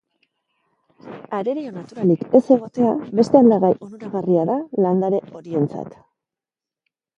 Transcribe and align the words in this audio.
Arerio 1.39 1.73
naturalik 1.75 2.23
ez 2.39 2.41
egotea 2.57 2.95
beste 3.21 3.41
aldagai 3.43 3.71
onuragarria 3.89 4.49
da 4.53 4.59
landare 4.89 5.23
horientzat. 5.37 5.97